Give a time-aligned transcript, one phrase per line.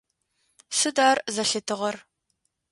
[0.77, 1.95] Сыд ар зэлъытыгъэр?